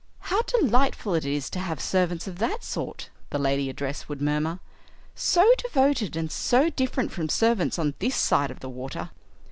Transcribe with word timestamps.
"How 0.33 0.41
delightful 0.41 1.13
it 1.13 1.25
is 1.27 1.47
to 1.51 1.59
have 1.59 1.79
servants 1.79 2.25
of 2.25 2.39
that 2.39 2.63
sort," 2.63 3.11
the 3.29 3.37
lady 3.37 3.69
addressed 3.69 4.09
would 4.09 4.19
murmur; 4.19 4.57
"so 5.13 5.47
devoted 5.59 6.15
and 6.15 6.31
so 6.31 6.71
different 6.71 7.11
from 7.11 7.29
servants 7.29 7.77
on 7.77 7.93
this 7.99 8.15
side 8.15 8.49
of 8.49 8.61
the 8.61 8.69
water. 8.69 9.11